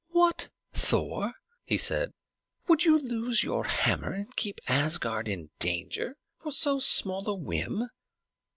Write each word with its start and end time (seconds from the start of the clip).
"What, 0.09 0.49
Thor!" 0.73 1.35
he 1.63 1.77
said. 1.77 2.11
"Would 2.67 2.85
you 2.85 2.97
lose 2.97 3.43
your 3.43 3.65
hammer 3.65 4.11
and 4.13 4.35
keep 4.35 4.59
Asgard 4.67 5.27
in 5.29 5.51
danger 5.59 6.15
for 6.41 6.51
so 6.51 6.79
small 6.79 7.29
a 7.29 7.35
whim? 7.35 7.87